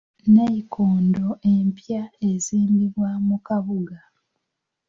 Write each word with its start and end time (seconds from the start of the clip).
Nnayikondo 0.27 1.25
empya 1.53 2.01
ezimbibwa 2.29 3.09
mu 3.27 3.37
kabuga. 3.47 3.97